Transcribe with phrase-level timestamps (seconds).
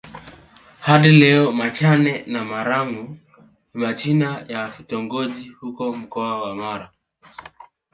[0.79, 3.17] Hadi leo Machame na Marangu
[3.73, 6.91] ni majina ya vitongoji huko Mkoa wa Mara